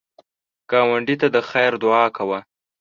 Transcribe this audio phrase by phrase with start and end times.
[0.71, 2.39] ګاونډي ته د خیر دعا کوه